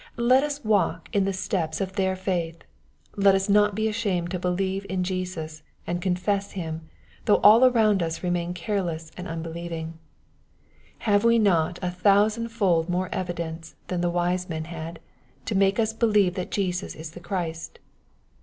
Let 0.17 0.43
us 0.43 0.65
walk 0.65 1.09
in 1.13 1.25
the 1.25 1.31
steps 1.31 1.79
of 1.79 1.93
their 1.93 2.15
faith. 2.15 2.63
Let 3.17 3.35
us 3.35 3.47
not 3.47 3.75
be 3.75 3.87
ashamed 3.87 4.31
to 4.31 4.39
believe 4.39 4.83
in 4.89 5.03
Jesus 5.03 5.61
and 5.85 6.01
confess 6.01 6.53
Him, 6.53 6.89
though 7.25 7.37
all 7.43 7.63
around 7.65 8.01
us 8.01 8.23
remain 8.23 8.55
careless 8.55 9.11
and 9.15 9.27
unbeUeving, 9.27 9.91
Have 11.05 11.23
we 11.23 11.37
not 11.37 11.77
a 11.83 11.91
thousand 11.91 12.47
fold 12.49 12.89
more 12.89 13.09
evidence 13.13 13.75
than 13.89 14.01
the 14.01 14.09
wise 14.09 14.49
men 14.49 14.63
had, 14.65 14.99
to 15.45 15.53
make 15.53 15.77
us 15.77 15.93
believe 15.93 16.33
that 16.33 16.49
Jesus 16.49 16.95
is 16.95 17.11
the 17.11 17.19
Christ 17.19 17.77